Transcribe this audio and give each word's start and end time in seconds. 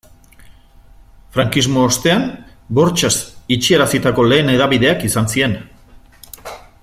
Frankismo 1.35 1.83
ostean 1.89 2.25
bortxaz 2.79 3.13
itxiarazitako 3.57 4.27
lehen 4.33 4.53
hedabideak 4.55 5.07
izan 5.11 5.31
ziren. 5.35 5.57